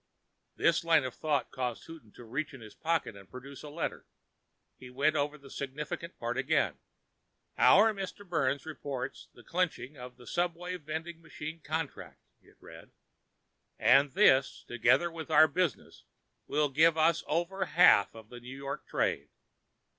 [0.55, 4.07] This line of thought caused Houghton to reach in his pocket and produce a letter.
[4.75, 6.79] He went over the significant part again.
[7.55, 8.27] "Our Mr.
[8.27, 12.89] Byrnes reports the clinching of the subway vending machine contract," it read,
[13.77, 16.03] "and this, together with our other business,
[16.47, 19.29] will give us over half of the New York trade.